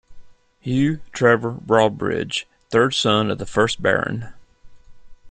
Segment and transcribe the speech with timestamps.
[0.59, 4.33] Hugh Trevor Broadbridge, third son of the first Baron.